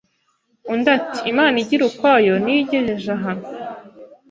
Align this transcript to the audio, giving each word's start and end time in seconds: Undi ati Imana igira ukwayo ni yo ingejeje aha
Undi 0.71 0.89
ati 0.97 1.19
Imana 1.31 1.55
igira 1.63 1.83
ukwayo 1.89 2.33
ni 2.43 2.53
yo 2.55 2.59
ingejeje 2.79 3.09
aha 3.17 3.31